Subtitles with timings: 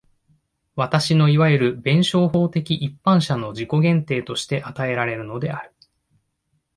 [0.75, 5.75] 私のいわゆる弁証法的一般者の自己限定として与えられるのである。